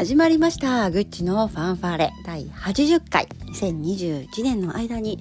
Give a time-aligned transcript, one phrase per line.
[0.00, 0.90] 始まりました。
[0.90, 2.12] グッチのファンファーレ。
[2.24, 3.28] 第80回。
[3.52, 5.18] 2021年の間に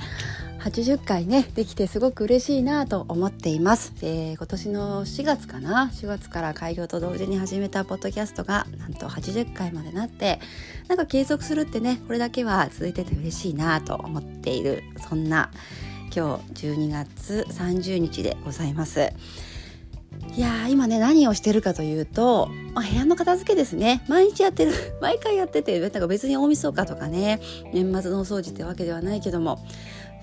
[0.62, 10.40] 80回ねできてすごく嬉しいなと思っています、えー、今年の4月かな？4月から開業と同時に始めたポッドキャストがなんと80回までなって
[10.88, 14.84] なんか継続するってねこれだけは続いてて嬉しいなと思っている。
[15.10, 15.52] そんな
[16.16, 19.12] 今日12月30日でございます。
[20.36, 24.04] いや今ね何をしてるかというと、まあ、部屋の片付けですね。
[24.08, 24.72] 毎日やってる。
[25.02, 27.40] 毎回やっててなんか別に大晦日とかね
[27.74, 29.58] 年末のお掃除ってわけではないけども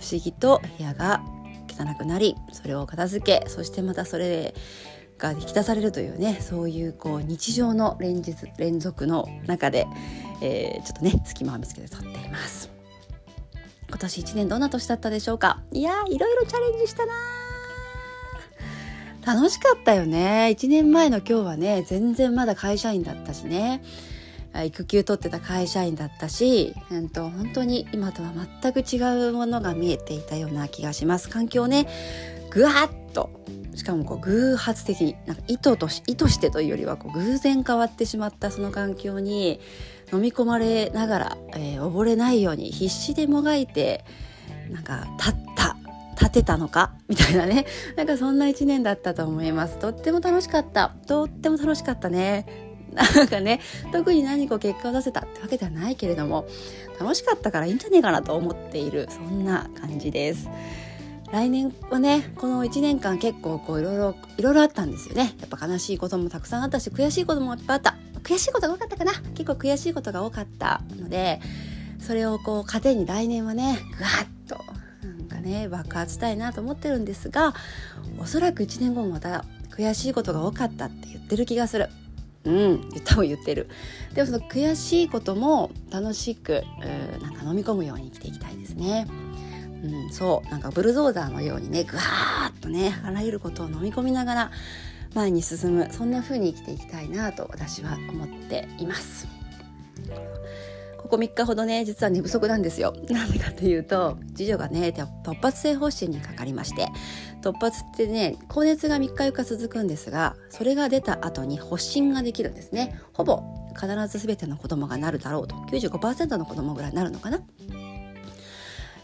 [0.00, 1.23] 不思議と部屋が
[1.69, 4.55] 汚くなりそれを片付けそしてまたそれ
[5.19, 9.86] が引き出されるというねそういうこう日常の連日連続の中で、
[10.41, 12.70] えー、ちょっとね隙間を見つけて撮っています。
[13.88, 15.62] 今年1年どんな年だったでしょうか？
[15.70, 17.12] いやいろいろチャレンジしたな
[19.27, 20.55] 楽しかったよね。
[20.57, 23.83] 1年前の今日はね全然まだ会社員だったしね。
[24.64, 31.28] 育休取ってた会社員だったし、えー、と本当に今とは全く違うものが見えていたような気がします。
[31.28, 31.89] 環境ね
[32.50, 33.31] ぐわっと。
[33.75, 39.61] しかもこう偶発的になんか意図とし意図してというよりはこう偶然変わってしまったその環境に
[40.12, 44.05] 飲み込まれながら、えー、溺れないように必死でもがいて
[44.70, 45.56] なんか立った
[46.19, 46.95] 立てたのか？
[47.09, 47.67] みたいなね。
[47.97, 49.78] なんかそんな一年だったと思います。
[49.78, 50.95] とっても楽しかった。
[51.06, 52.47] とっても楽しかったね。
[53.14, 53.61] なんかね
[53.92, 56.47] 特に何か結果を出せたってわけではないけれども
[56.98, 59.06] 楽しかったからいいんじゃねえかなと思っている。
[59.11, 60.48] そんな感じです。
[61.33, 65.34] 来年はねこの1年間結構こういろいろいろいろあったんですよね。
[65.41, 67.97] やっぱ悲しいこともたくさんあったし悔しいこともいっぱいあった。
[68.22, 69.12] 悔しいことが多かったかな。
[69.34, 71.41] 結構悔しいことが多かったので
[72.00, 74.27] それをこう糧に来年はねぐわっ
[75.47, 77.55] ね爆発したいなと思ってるんですが
[78.19, 81.88] おそらく1年後もまた悔しいことが多かったって言ってる気がする。
[82.44, 83.69] うん多分言ってる。
[84.14, 86.62] でもその悔しいことも楽しく
[87.21, 89.06] なんか飲み込むように生きていきたいですね。
[89.82, 94.50] うん、そうなんかブルドーザーのようにねぐわーっとねあらゆることを飲み込みながら
[95.15, 99.26] 前に進むそんな風に生きていきたいなと私は思っています。
[101.06, 102.93] ここ3日ほどね実は寝不足なんですよ。
[103.09, 106.89] なんでかというと次女がね突発性発疹にかかりまして
[107.43, 112.99] 突発ってね高熱が3日4日続くんですがそれが出た後に発疹ができるんですね。
[113.12, 113.43] ほぼ
[113.75, 115.55] 必ず全ての子供がなるだろうと。
[115.71, 117.41] 95%の子供ぐらいになるのかな。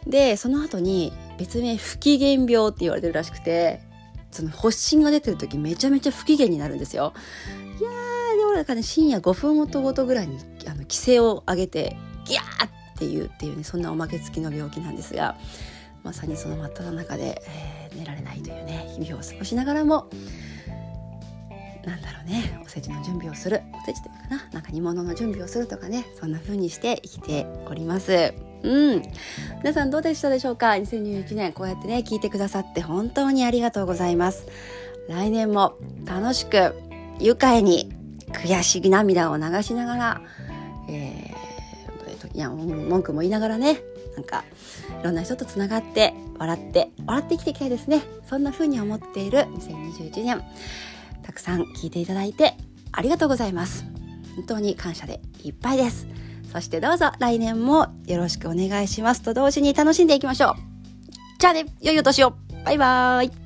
[0.05, 3.81] でその後に別名不機嫌病って言われてるらしくて
[4.33, 7.13] その発疹が出てる時めちゃめちゃ不機嫌になるんですよ。
[7.79, 10.39] いやーでもなんかね深夜5分ごとごとぐらいに
[10.93, 15.37] 規制を上げてギャーっていうっていうねそんなおまけ付きの病気なんですが
[16.03, 20.11] まさにその真っ只中で、えー、寝られないというね日々を過ごしながらも
[21.87, 23.63] なんだろうねおせちの準備をする。
[23.73, 28.35] おせちというかななんか煮物の準備をするとかねそんな風にして生きております。
[28.63, 29.03] うん。
[29.59, 34.47] 皆さんどうでしたでしょうか？2021年こうやってね聞いてくださって本当にありがとうございます。
[35.09, 35.77] 来年も
[36.07, 36.75] 楽しく
[37.19, 37.93] 愉快に
[38.33, 40.21] 悔しい涙を流しながら、
[40.89, 43.81] えー、いや文句も言いながらね
[44.17, 44.45] なんか
[45.01, 48.03] いろんな人とつながって笑って笑って生きていきたいですね。
[48.29, 50.43] そんな風に思っている2021年。
[51.23, 52.57] たくさん聞いていただいて
[52.91, 53.85] ありがとうございます。
[54.37, 56.07] 本当に感謝でいっぱいです。
[56.53, 59.23] そしてどうぞ来年もよろしくお願いします。
[59.23, 60.55] と同時に楽しんでいきましょう。
[61.39, 62.35] じゃあね良いお年を。
[62.65, 63.42] バイバーイ。